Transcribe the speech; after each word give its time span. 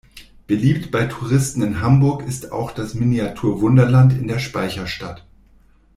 Beliebt 0.47 0.89
bei 0.89 1.05
Touristen 1.05 1.61
in 1.61 1.79
Hamburg 1.79 2.23
ist 2.23 2.51
auch 2.51 2.71
das 2.71 2.95
Miniatur-Wunderland 2.95 4.13
in 4.13 4.27
der 4.27 4.39
Speicherstadt. 4.39 5.27